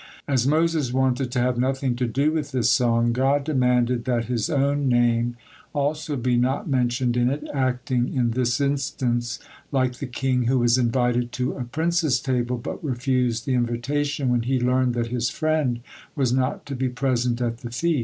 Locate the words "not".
6.37-6.67, 16.33-16.65